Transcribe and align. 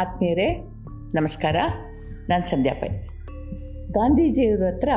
ಆತ್ಮೀಯರೇ, 0.00 0.54
ನಮಸ್ಕಾರ. 1.14 1.56
ನಾನು 2.28 2.44
ಸಂಧ್ಯಾ 2.44 2.74
ಪೈ. 2.74 2.88
ಗಾಂಧೀಜಿಯವರ 3.90 4.74
ಹತ್ರ 4.74 4.88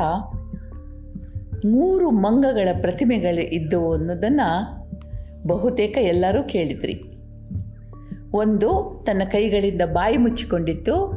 ಮೂರು 1.66 2.10
ಮಂಗಗಳ 2.10 2.68
ಪ್ರತಿಮೆಗಳು 2.80 3.40
ಇದ್ದವು 3.40 3.94
ಅನ್ನೋದನ್ನು 3.94 4.84
ಬಹುತೇಕ 5.46 5.98
ಎಲ್ಲರೂ 6.00 6.42
ಕೇಳಿದ್ರಿ. 6.42 7.02
ಒಂದು, 8.32 9.02
ತನ್ನ 9.06 9.22
ಕೈಗಳಿಂದ 9.24 9.82
ಬಾಯಿ 9.82 10.16
ಮುಚ್ಚಿಕೊಂಡಿತ್ತು, 10.16 11.12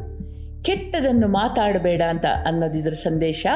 ಕೆಟ್ಟದನ್ನು 0.64 1.28
ಮಾತಾಡಬೇಡ 1.28 2.02
ಅಂತ 2.10 2.26
ಅನ್ನೋದಿದ್ರ 2.46 2.94
ಸಂದೇಶ. 2.94 3.48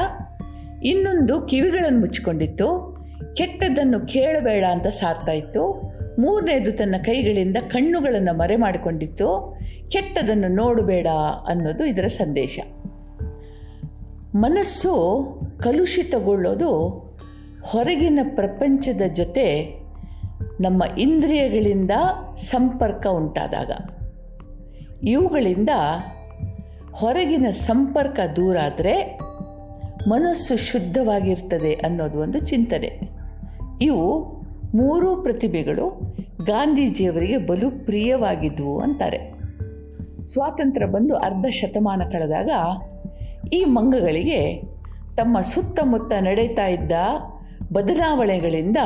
ಇನ್ನೊಂದು 0.84 1.40
ಕಿವಿಗಳನ್ನು 1.40 2.00
ಮುಚ್ಚಿಕೊಂಡಿತ್ತು, 2.00 2.96
ಕೆಟ್ಟದ್ದನ್ನು 3.36 4.06
ಕೇಳಬೇಡ 4.06 4.64
ಅಂತ 4.64 4.86
ಸಾರ್ತಾ 4.86 5.32
ಇತ್ತು. 5.32 5.91
ಮೂರನೇದು 6.18 6.72
ತನ್ನ 6.72 6.94
ಕೈಗಳಿಂದ 7.04 7.56
ಕಣ್ಣುಗಳನ್ನು 7.70 8.36
ಮರೆ 8.36 8.56
ಮಾಡಿಕೊಂಡಿತ್ತು 8.56 9.58
ಕೆಟ್ಟದನ್ನು 9.88 10.48
ನೋಡಬೇಡ 10.48 11.06
ಅನ್ನೋದು 11.48 11.84
ಇದರ 11.84 12.06
ಸಂದೇಶ. 12.06 12.58
ಮನಸ್ಸು 14.34 14.92
ಕಲುಷಿತಗೊಳ್ಳೋದು 15.58 16.88
ಹೊರಗಿನ 17.62 18.20
ಪ್ರಪಂಚದ 18.34 19.02
ಜೊತೆ 19.14 19.64
ನಮ್ಮ 20.60 20.82
ಇಂದ್ರಿಯಗಳಿಂದ 20.98 21.90
ಸಂಪರ್ಕ 22.36 23.06
ಉಂಟಾದಾಗ. 23.06 23.70
ಇವುಗಳಿಂದ 25.04 25.68
ಹೊರಗಿನ 26.92 27.46
ಸಂಪರ್ಕ 27.50 28.20
ದೂರ 28.36 28.56
ಆದರೆ 28.58 29.18
ಮನಸ್ಸು 30.08 30.56
ಶುದ್ಧವಾಗಿರ್ತದೆ 30.56 31.74
ಅನ್ನೋದು 31.74 32.18
ಒಂದು 32.18 32.38
ಚಿಂತನೆ. 32.38 33.00
ಇವು 33.80 34.24
ಮೂರೂ 34.74 35.22
ಪ್ರತಿಭೆಗಳು. 35.22 36.11
ಗಾಂಧೀಜಿಯವರಿಗೆ 36.44 37.38
ಬಲು 37.38 37.70
ಪ್ರಿಯವಾಗಿದ್ವು 37.70 38.80
ಅಂತಾರೆ. 38.80 39.32
ಸ್ವಾತಂತ್ರ್ಯ 40.26 40.86
ಬಂದು 40.86 41.14
ಅರ್ಧ 41.14 41.46
ಶತಮಾನ 41.46 42.02
ಕಳೆದಾಗ 42.12 42.50
ಈ 43.52 43.64
ಮಂಗಗಳಿಗೆ 43.64 44.62
ತಮ್ಮ 45.16 45.40
ಸುತ್ತಮುತ್ತ 45.40 46.12
ನಡೀತಾ 46.12 46.66
ಇದ್ದ 46.66 46.92
ಬದಲಾವಣೆಗಳಿಂದ 47.72 48.76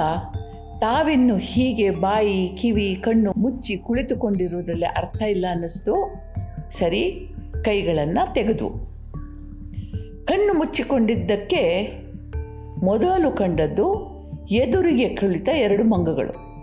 ತಾವಿನ್ನು 0.81 1.37
ಹೀಗೆ 1.37 1.91
ಬಾಯಿ, 1.91 2.49
ಕಿವಿ, 2.49 2.95
ಕಣ್ಣು 2.95 3.33
ಮುಚ್ಚಿ 3.37 3.77
ಕುಳಿತುಕೊಂಡಿರುವುದರಲ್ಲಿ 3.77 4.87
ಅರ್ಥ 4.87 5.23
ಇಲ್ಲ 5.23 5.47
ಅನ್ನಿಸ್ತು. 5.51 6.15
ಸರಿ, 6.71 7.29
ಕೈಗಳನ್ನು 7.65 8.35
ತೆಗೆದು. 8.35 8.69
ಕಣ್ಣು 10.25 10.59
ಮುಚ್ಚಿಕೊಂಡಿದ್ದಕ್ಕೆ 10.59 11.89
ಮೊದಲು 12.85 13.31
ಕಂಡದ್ದು 13.31 14.17
ಎದುರಿಗೆ 14.51 15.09
ಕುಳಿತ 15.09 15.49
ಎರಡು 15.49 15.85
ಮಂಗಗಳು. 15.85 16.56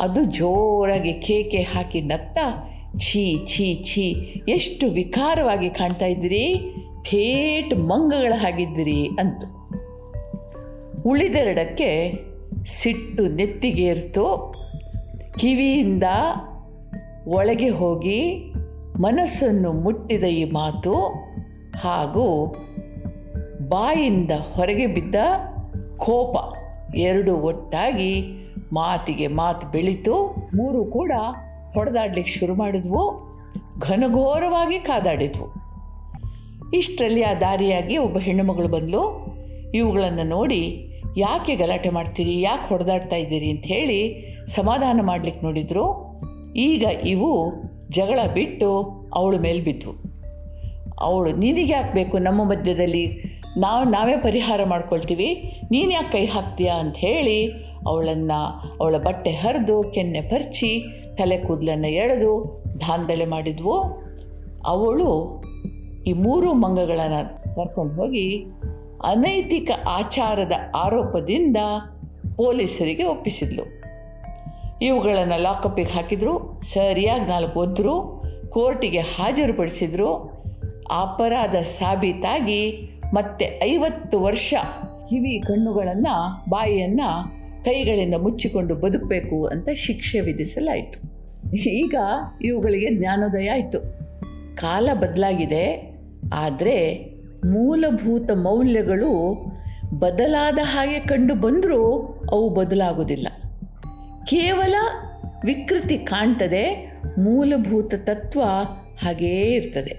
ಅದು 0.00 0.24
ಜೋರಾಗಿ 0.24 1.12
ಕೇಕೆ 1.12 1.62
ಹಾಕಿ 1.62 2.00
ನಗ್ತಾ 2.00 2.72
ಛೀ 2.98 3.46
ಛೀ 3.46 3.82
ಛೀ, 3.82 4.10
ಎಷ್ಟು 4.48 4.86
ವಿಕಾರವಾಗಿ 4.86 5.70
ಕಾಣ್ತಾ 5.70 6.06
ಇದ್ದೀರಿ? 6.06 6.58
ಥೇಟ್ 7.02 7.74
ಮಂಗಗಳ 7.74 8.32
ಹಾಗಿದ್ದೀರಿ 8.36 9.06
ಅಂತ. 9.06 9.44
ಉಳಿದೆರಡಕ್ಕೆ 11.06 12.12
ಸಿಟ್ಟು 12.64 13.28
ನೆತ್ತಿಗೇರ್ತು 13.28 14.54
ಕಿವಿಯಿಂದ 15.38 16.02
ಒಳಗೆ 17.26 17.68
ಹೋಗಿ 17.68 18.52
ಮನಸ್ಸನ್ನು 18.98 19.72
ಮುಟ್ಟಿದ 19.72 20.24
ಈ 20.24 20.44
ಮಾತು 20.44 20.94
ಹಾಗೂ 21.76 22.54
ಬಾಯಿಂದ 23.68 24.30
ಹೊರಗೆ 24.30 24.86
ಬಿದ್ದ 24.86 25.14
ಕೋಪ 25.96 26.36
ಎರಡು 26.96 27.36
ಒಟ್ಟಾಗಿ 27.36 28.45
ಮಾತಿಗೆ 28.72 29.26
ಮಾತು 29.26 29.66
ಬೆಳೀತು. 29.66 30.34
ಮೂರು 30.56 30.84
ಕೂಡ 30.84 31.12
ಹೊಡೆದಾಡ್ಲಿಕ್ಕೆ 31.74 32.32
ಶುರು 32.32 32.54
ಮಾಡಿದ್ವು. 32.54 33.26
ಘನಘೋರವಾಗಿ 33.78 34.78
ಕಾದಾಡಿದ್ವು. 34.78 35.66
ಇಷ್ಟರಲ್ಲಿ 36.74 37.22
ಆ 37.22 37.34
ದಾರಿಯಾಗಿ 37.34 37.96
ಒಬ್ಬ 37.96 38.18
ಹೆಣ್ಣುಮಗಳು 38.18 38.68
ಬಂದಳು 38.68 39.26
ಇವುಗಳನ್ನು 39.74 40.22
ನೋಡಿ 40.22 40.92
ಯಾಕೆ 41.16 41.56
ಗಲಾಟೆ 41.56 41.90
ಮಾಡ್ತೀರಿ, 41.90 42.40
ಯಾಕೆ 42.40 42.68
ಹೊಡೆದಾಡ್ತಾ 42.68 43.16
ಇದ್ದೀರಿ 43.16 43.50
ಅಂತ 43.50 43.64
ಹೇಳಿ 43.64 44.26
ಸಮಾಧಾನ 44.46 45.00
ಮಾಡಲಿಕ್ಕೆ 45.02 45.46
ನೋಡಿದ್ರು. 45.46 46.06
ಈಗ 46.56 46.82
ಇವು 47.06 47.52
ಜಗಳ 47.90 48.18
ಬಿಟ್ಟು 48.34 48.82
ಅವಳ 49.14 49.36
ಮೇಲೆ 49.36 49.60
ಬಿದ್ದವು 49.60 50.06
ಅವಳು, 51.00 51.36
ನಿನಗೆ 51.36 51.72
ಹಾಕಬೇಕು 51.72 51.94
ಬೇಕು? 51.94 52.18
ನಮ್ಮ 52.18 52.48
ಮಧ್ಯದಲ್ಲಿ 52.50 53.36
ನಾವು, 53.58 53.84
ನಾವೇ 53.84 54.16
ಪರಿಹಾರ 54.16 54.64
ಮಾಡ್ಕೊಳ್ತೀವಿ. 54.64 55.60
ನೀನು 55.70 55.90
ಯಾಕೆ 55.90 56.12
ಕೈ 56.12 56.26
ಹಾಕ್ತೀಯಾ? 56.26 56.74
ಅಂತ 56.74 56.96
ಹೇಳಿ 56.96 57.66
ಅವಳನ್ನು 57.86 58.38
ಅವಳ 58.80 58.96
ಬಟ್ಟೆ 58.96 59.30
ಹರಿದು, 59.30 59.82
ಕೆನ್ನೆ 59.82 60.20
ಪರ್ಚಿ, 60.20 60.84
ತಲೆ 61.18 61.38
ಕೂದಲನ್ನು 61.38 61.88
ಎಳೆದು 61.88 62.64
ದಾಂಧಲೆ 62.80 63.26
ಮಾಡಿದ್ವು. 63.26 63.84
ಅವಳು 64.66 65.42
ಈ 66.06 66.12
ಮೂರು 66.12 66.52
ಮಂಗಗಳನ್ನು 66.52 67.54
ಕರ್ಕೊಂಡು 67.56 67.94
ಹೋಗಿ 67.94 68.46
ಅನೈತಿಕ 69.04 69.70
ಆಚಾರದ 69.86 70.52
ಆರೋಪದಿಂದ 70.76 71.56
ಪೊಲೀಸರಿಗೆ 72.36 73.04
ಒಪ್ಪಿಸಿದ್ಲು. 73.04 73.62
ಇವುಗಳನ್ನು 74.82 75.42
ಲಾಕಪ್ಪಿಗೆ 75.42 75.92
ಹಾಕಿದ್ರು, 75.92 76.60
ಸರಿಯಾಗಿ 76.62 77.24
ನಾಲ್ಕು 77.24 77.60
ಒದ್ರು 77.60 78.22
ಕೋರ್ಟಿಗೆ 78.48 78.98
ಹಾಜರುಪಡಿಸಿದ್ರು. 78.98 80.14
ಅಪರಾಧ 80.90 81.56
ಸಾಬೀತಾಗಿ 81.56 82.90
ಮತ್ತೆ 83.14 83.60
ಐವತ್ತು 83.64 84.20
ವರ್ಷ 84.20 84.54
ಕಿವಿ 85.08 85.40
ಕಣ್ಣುಗಳನ್ನು, 85.40 86.44
ಬಾಯಿಯನ್ನು 86.50 87.36
ಕೈಗಳಿಂದ 87.66 88.16
ಮುಚ್ಚಿಕೊಂಡು 88.18 88.74
ಬದುಕಬೇಕು 88.74 89.36
ಅಂತ 89.46 89.68
ಶಿಕ್ಷೆ 89.76 90.20
ವಿಧಿಸಲಾಯಿತು. 90.20 90.98
ಈಗ 91.78 91.94
ಇವುಗಳಿಗೆ 92.44 92.88
ಜ್ಞಾನೋದಯ 92.94 93.48
ಆಯಿತು. 93.48 93.80
ಕಾಲ 94.56 94.88
ಬದಲಾಗಿದೆ, 94.94 95.64
ಆದರೆ 96.34 96.78
ಮೂಲಭೂತ 97.44 98.30
ಮೌಲ್ಯಗಳು 98.42 99.12
ಬದಲಾದ 99.98 100.60
ಹಾಗೆ 100.62 100.98
ಕಂಡು 101.00 101.34
ಬಂದರೂ 101.34 101.82
ಅವು 102.32 102.46
ಬದಲಾಗುವುದಿಲ್ಲ. 102.54 103.28
ಕೇವಲ 104.26 104.74
ವಿಕೃತಿ 105.44 105.96
ಕಾಣ್ತದೆ, 106.04 106.64
ಮೂಲಭೂತ 107.18 107.94
ತತ್ವ 108.04 108.42
ಹಾಗೇ 109.02 109.34
ಇರ್ತದೆ. 109.54 109.94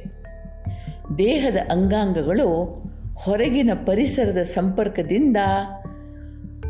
ದೇಹದ 1.18 1.60
ಅಂಗಾಂಗಗಳು 1.72 2.50
ಹೊರಗಿನ 3.16 3.72
ಪರಿಸರದ 3.86 4.42
ಸಂಪರ್ಕದಿಂದ 4.56 5.40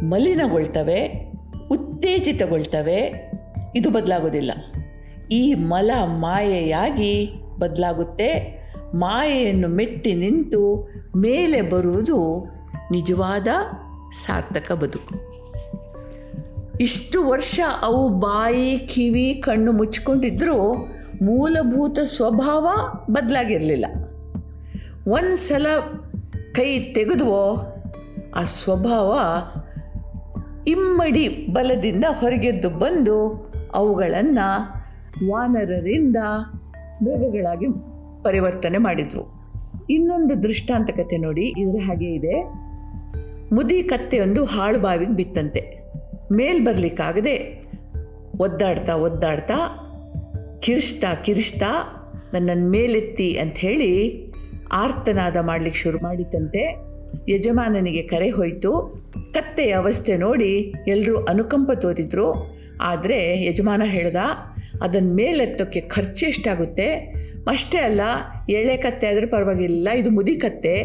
ಮಲಿನಗೊಳ್ತವೆ, 0.04 1.32
ಉತ್ತೇಜಿತಗೊಳ್ತವೆ, 1.72 3.32
ಇದು 3.76 3.90
ಬದಲಾಗೋದಿಲ್ಲ. 3.90 4.52
ಈ 5.32 5.54
ಮಲ 5.54 5.92
ಮಾಯೆಯಾಗಿ 6.06 7.30
ಬದಲಾಗುತ್ತೆ. 7.60 8.58
ಮಾಯೆಯನ್ನು 8.96 9.68
ಮೆಟ್ಟಿ 9.68 10.14
ನಿಂತು 10.14 10.90
ಮೇಲೆ 11.18 11.62
ಬರುವುದು 11.62 12.46
ನಿಜವಾದ 12.92 13.48
ಸಾರ್ಥಕ 14.26 14.72
ಬದುಕು. 14.72 15.38
ಇಷ್ಟು 16.82 17.28
ವರ್ಷ 17.28 17.60
ಅವು 17.82 18.10
ಬಾಯಿ, 18.10 18.78
ಕಿವಿ, 18.78 19.34
ಕಣ್ಣು 19.34 19.72
ಮುಚ್ಚಿಕೊಂಡಿದ್ದರೂ 19.72 20.74
ಮೂಲಭೂತ 21.22 22.00
ಸ್ವಭಾವ 22.00 22.68
ಬದಲಾಗಿರಲಿಲ್ಲ. 23.12 23.86
ಒಂದು 25.08 25.38
ಸಲ 25.38 25.66
ಕೈ 26.52 26.80
ತೆಗೆದುವೋ, 26.80 27.74
ಆ 28.36 28.44
ಸ್ವಭಾವ 28.44 29.20
ಇಮ್ಮಡಿ 30.68 31.48
ಬಲದಿಂದ 31.54 32.06
ಹೊರಗೆದ್ದು 32.10 32.70
ಬಂದು 32.70 33.48
ಅವುಗಳನ್ನು 33.74 34.48
ವಾನರರಿಂದ 35.32 36.18
ಮೃಗಗಳಾಗಿ 37.02 37.66
ಪರಿವರ್ತನೆ 38.24 38.78
ಮಾಡಿದ್ರು. 38.78 39.38
ಇನ್ನೊಂದು 39.90 40.44
ದೃಷ್ಟಾಂತ 40.44 40.92
ಕತೆ 40.92 41.18
ನೋಡಿ, 41.18 41.54
ಇದರ 41.58 41.80
ಹಾಗೆ 41.86 42.06
ಇದೆ. 42.06 42.44
ಮುದಿ 43.56 43.84
ಕತ್ತೆಯೊಂದು 43.84 44.46
ಹಾಳು 44.46 44.80
ಬಾವಿಗೆ 44.80 45.12
ಬಿತ್ತಂತೆ. 45.12 45.78
ಮೇಲ್ 46.32 46.66
ಬರಲಿಕ್ಕಾಗದೆ 46.66 47.66
ಒದ್ದಾಡ್ತಾ 48.40 48.96
ಒದ್ದಾಡ್ತಾ 48.96 49.84
ಕಿರಿಸ್ತಾ 50.60 51.14
ಕಿರಿಸ್ತಾ 51.14 51.94
ನನ್ನನ್ನು 52.34 52.70
ಮೇಲೆತ್ತಿ 52.70 53.38
ಅಂತ 53.38 53.58
ಹೇಳಿ 53.58 54.24
ಆರ್ತನಾದ 54.72 55.38
ಮಾಡಲಿಕ್ಕೆ 55.38 55.80
ಶುರು 55.82 55.98
ಮಾಡಿತಂತೆ 56.04 56.87
ಯಜಮಾನನಿಗೆ 57.30 58.02
ಕರೆ 58.02 58.30
ಹೋಯಿತು. 58.30 59.04
ಕತ್ತೆಯ 59.34 59.72
ಅವಸ್ಥೆ 59.72 60.18
ನೋಡಿ 60.18 60.74
ಎಲ್ಲರೂ 60.88 61.18
ಅನುಕಂಪ 61.24 61.72
ತೋರಿದ್ರು. 61.72 62.58
ಆದರೆ 62.82 63.44
ಯಜಮಾನ 63.44 63.82
ಹೇಳ್ದ 63.86 64.16
ಅದನ್ನು 64.82 65.14
ಮೇಲೆತ್ತೋಕ್ಕೆ 65.14 65.82
ಖರ್ಚು 65.82 66.26
ಎಷ್ಟಾಗುತ್ತೆ? 66.26 66.96
ಅಷ್ಟೇ 67.48 67.78
ಅಲ್ಲ, 67.78 68.02
ಎಳೆ 68.50 68.78
ಕತ್ತೆ 68.78 69.08
ಆದರೆ 69.08 69.26
ಪರವಾಗಿಲ್ಲ, 69.26 69.90
ಇದು 69.90 70.10
ಮುದಿ 70.10 70.36
ಕತ್ತೆ. 70.36 70.76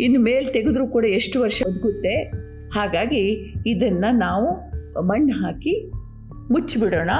ಇನ್ನು 0.00 0.20
ಮೇಲೆ 0.20 0.52
ತೆಗೆದ್ರೂ 0.52 0.86
ಕೂಡ 0.86 1.04
ಎಷ್ಟು 1.04 1.40
ವರ್ಷ 1.40 1.62
ಬದುಕುತ್ತೆ? 1.66 2.22
ಹಾಗಾಗಿ 2.68 3.54
ಇದನ್ನು 3.66 4.16
ನಾವು 4.16 4.70
ಮಣ್ಣು 5.02 5.32
ಹಾಕಿ 5.32 5.90
ಮುಚ್ಚಿಬಿಡೋಣ, 6.50 7.10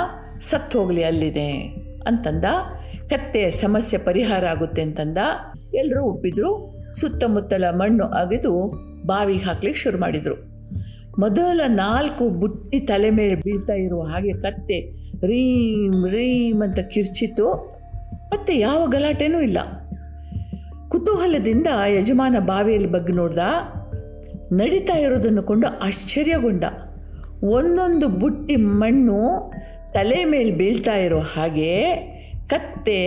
ಸತ್ತು 0.40 0.80
ಹೋಗಲಿ 0.80 1.04
ಅಲ್ಲಿದೆ 1.04 1.50
ಅಂತಂದ. 2.06 2.44
ಕತ್ತೆಯ 3.08 3.50
ಸಮಸ್ಯೆ 3.50 3.98
ಪರಿಹಾರ 3.98 4.46
ಆಗುತ್ತೆ 4.46 4.82
ಅಂತಂದ. 4.82 5.18
ಎಲ್ಲರೂ 5.74 6.04
ಒಪ್ಪಿದ್ರು. 6.04 6.79
ಸುತ್ತಮುತ್ತಲ 6.94 7.64
ಮಣ್ಣು 7.70 8.04
ಅಗೆದು 8.04 8.52
ಬಾವಿ 9.06 9.36
ಹಾಕ್ಲಿಕ್ಕೆ 9.36 9.80
ಶುರು 9.80 9.98
ಮಾಡಿದರು. 9.98 10.36
ಮೊದಲ 11.18 11.60
ನಾಲ್ಕು 11.66 12.30
ಬುಟ್ಟಿ 12.30 12.80
ತಲೆ 12.80 13.10
ಮೇಲೆ 13.10 13.34
ಬೀಳ್ತಾ 13.34 13.72
ಇರುವ 13.72 14.02
ಹಾಗೆ 14.02 14.32
ಕತ್ತೆ 14.32 14.78
ರೀಮ್ 15.26 16.06
ರೀಮ್ 16.06 16.62
ಅಂತ 16.62 16.78
ಕಿರ್ಚಿತು 16.78 17.46
ಮತ್ತೆ 18.32 18.58
ಯಾವ 18.58 18.86
ಗಲಾಟೆನೂ 18.86 19.40
ಇಲ್ಲ. 19.40 19.58
ಕುತೂಹಲದಿಂದ 20.88 21.66
ಯಜಮಾನ 21.88 22.36
ಬಾವಿಯಲ್ಲಿ 22.38 22.88
ಬಗ್ಗೆ 22.88 23.12
ನೋಡ್ದ, 23.12 23.38
ನಡೀತಾ 24.52 24.96
ಇರೋದನ್ನು 24.98 25.42
ಕೊಂಡು 25.42 25.66
ಆಶ್ಚರ್ಯಗೊಂಡ. 25.66 26.64
ಒಂದೊಂದು 27.44 28.08
ಬುಟ್ಟಿ 28.08 28.56
ಮಣ್ಣು 28.56 29.18
ತಲೆ 29.92 30.24
ಮೇಲೆ 30.24 30.50
ಬೀಳ್ತಾ 30.50 30.94
ಇರೋ 30.96 31.18
ಹಾಗೆ 31.18 31.72
ಕತ್ತೆ 32.48 33.00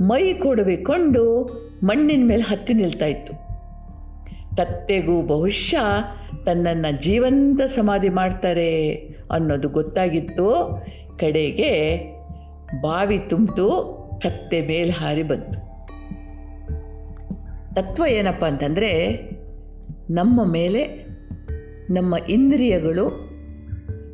ಮೈ 0.00 0.34
ಕೊಡಬೇಕೊಂಡು 0.34 1.24
ಮಣ್ಣಿನ 1.84 2.28
ಮೇಲೆ 2.28 2.42
ಹತ್ತಿ 2.42 2.74
ನಿಲ್ತಾ 2.74 3.06
ಇತ್ತು. 3.06 3.32
ತತ್ತೆಗೂ 4.56 5.22
ಬಹುಶಃ 5.22 6.00
ತನ್ನನ್ನು 6.44 7.02
ಜೀವಂತ 7.02 7.62
ಸಮಾಧಿ 7.62 8.08
ಮಾಡ್ತಾರೆ 8.08 8.94
ಅನ್ನೋದು 9.30 9.68
ಗೊತ್ತಾಗಿತ್ತು. 9.68 10.78
ಕಡೆಗೆ 11.18 11.96
ಬಾವಿ 12.80 13.18
ತುಂಬಿತು 13.18 13.96
ಕತ್ತೆ 14.22 14.66
ಮೇಲೆ 14.66 14.90
ಹಾರಿ 14.90 15.22
ಬಂತು. 15.22 15.66
ತತ್ವ 17.74 18.04
ಏನಪ್ಪ 18.06 18.44
ಅಂತಂದರೆ 18.44 19.20
ನಮ್ಮ 20.10 20.52
ಮೇಲೆ 20.52 21.06
ನಮ್ಮ 21.90 22.14
ಇಂದ್ರಿಯಗಳು 22.28 23.08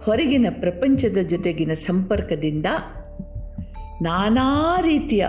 ಹೊರಗಿನ 0.04 0.46
ಪ್ರಪಂಚದ 0.60 1.18
ಜೊತೆಗಿನ 1.18 1.74
ಸಂಪರ್ಕದಿಂದ 1.74 2.66
ನಾನಾ 4.02 4.80
ರೀತಿಯ 4.80 5.26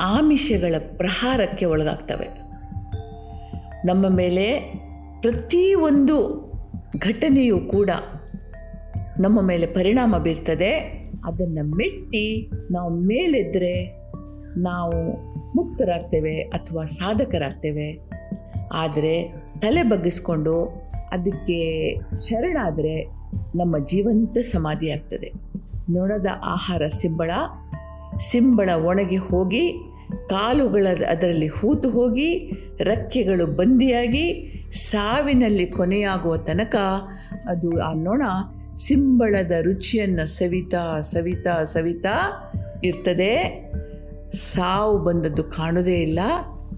ಆಮಿಷಗಳ 0.00 0.74
ಪ್ರಹಾರಕ್ಕೆ 0.96 1.64
ಒಳಗಾಗ್ತವೆ. 1.64 2.26
ನಮ್ಮ 3.86 4.08
ಮೇಲೆ 4.08 4.60
ಪ್ರತಿಯೊಂದು 5.20 6.50
ಘಟನೆಯೂ 6.98 7.58
ಕೂಡ 7.58 7.90
ನಮ್ಮ 9.20 9.40
ಮೇಲೆ 9.40 9.66
ಪರಿಣಾಮ 9.66 10.18
ಬೀರ್ತದೆ. 10.18 10.78
ಅದನ್ನು 11.24 11.76
ಮೆಟ್ಟಿ 11.76 12.50
ನಾವು 12.70 12.90
ಮೇಲೆದ್ರೆ 12.90 14.02
ನಾವು 14.56 15.12
ಮುಕ್ತರಾಗ್ತೇವೆ 15.56 16.40
ಅಥವಾ 16.40 16.84
ಸಾಧಕರಾಗ್ತೇವೆ. 16.84 18.10
ಆದರೆ 18.72 19.34
ತಲೆ 19.58 19.82
ಬಗ್ಗಿಸ್ಕೊಂಡು 19.82 20.64
ಅದಕ್ಕೆ 21.12 21.94
ಶರಣಾದರೆ 22.18 23.04
ನಮ್ಮ 23.58 23.86
ಜೀವಂತ 23.86 24.38
ಸಮಾಧಿ 24.38 24.90
ಆಗ್ತದೆ 24.90 25.32
ನೊಣದ 25.90 26.26
ಆಹಾರ 26.44 26.86
ಸಿಂಬಳ 26.86 27.30
ಸಿಂಬಳ 28.18 28.70
ಒಣಗಿ 28.84 29.16
ಹೋಗಿ 29.16 29.89
ಕಾಲುಗಳ 30.30 30.86
ಅದರಲ್ಲಿ 31.08 31.46
ಹೂತು 31.46 31.90
ಹೋಗಿ 31.90 32.50
ರೆಕ್ಕೆಗಳು 32.80 33.46
ಬಂದಿಯಾಗಿ 33.46 34.24
ಸಾವಿನಲ್ಲಿ 34.72 35.66
ಕೊನೆಯಾಗುವ 35.66 36.36
ತನಕ 36.36 36.76
ಅದು 37.48 37.82
ಆ 37.82 37.92
ನೊಣ 37.94 38.22
ಸಿಂಬಳದ 38.76 39.52
ರುಚಿಯನ್ನು 39.62 40.26
ಸವಿತಾ 40.26 41.00
ಸವಿತಾ 41.00 41.64
ಸವಿತಾ 41.64 42.16
ಇರ್ತದೆ. 42.84 43.32
ಸಾವು 44.32 44.98
ಬಂದದ್ದು 44.98 45.44
ಕಾಣೋದೇ 45.44 45.94
ಇಲ್ಲ, 45.94 46.20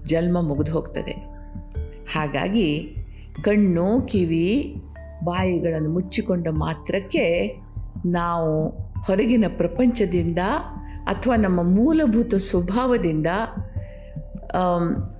ಜನ್ಮ 0.03 0.41
ಮುಗಿದು 0.41 0.71
ಹೋಗ್ತದೆ. 0.71 1.11
ಹಾಗಾಗಿ 2.13 2.95
ಕಣ್ಣು, 3.43 4.01
ಕಿವಿ, 4.07 4.75
ಬಾಯಿಗಳನ್ನು 5.23 5.89
ಮುಚ್ಚಿಕೊಂಡ 5.89 6.47
ಮಾತ್ರಕ್ಕೆ 6.47 7.57
ನಾವು 8.05 8.69
ಹೊರಗಿನ 9.03 9.45
ಪ್ರಪಂಚದಿಂದ 9.57 10.39
ಅಥವಾ 11.05 11.35
ನಮ್ಮ 11.35 11.61
ಮೂಲಭೂತ 11.63 12.35
ಸ್ವಭಾವದಿಂದ 12.35 13.27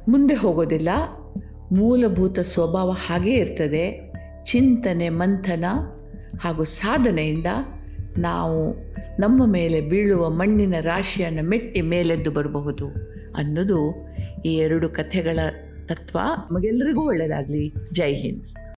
ಮುಂದೆ 0.07 0.33
ಹೋಗೋದಿಲ್ಲ. 0.33 0.89
ಮೂಲಭೂತ 1.71 2.39
ಸ್ವಭಾವ 2.39 2.89
ಹಾಗೇ 2.89 3.33
ಇರ್ತದೆ. 3.33 3.85
ಚಿಂತನೆ, 4.45 5.09
ಮಂಥನ 5.09 5.65
ಹಾಗೂ 6.43 6.63
ಸಾಧನೆಯಿಂದ 6.63 7.49
ನಾವು 8.17 8.59
ನಮ್ಮ 9.19 9.45
ಮೇಲೆ 9.45 9.81
ಬೀಳುವ 9.81 10.29
ಮಣ್ಣಿನ 10.29 10.75
ರಾಶಿಯನ್ನು 10.81 11.43
ಮೆಟ್ಟಿ 11.49 11.81
ಮೇಲೆದ್ದು 11.81 12.31
ಬರಬಹುದು 12.31 12.87
ಅನ್ನೋದು 13.35 13.79
ಈ 14.45 14.51
ಎರಡು 14.55 14.89
ಕಥೆಗಳ 14.89 15.39
ತತ್ವ. 15.85 16.19
ನಮಗೆಲ್ಲರಿಗೂ 16.51 17.01
ಒಳ್ಳೆಯದಾಗಲಿ 17.07 17.73
ಜೈ 17.91 18.13
ಹಿಂದ್. 18.13 18.43